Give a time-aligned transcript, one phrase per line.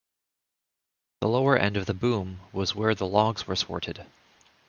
[1.19, 4.03] The lower end of the boom was where the logs were sorted.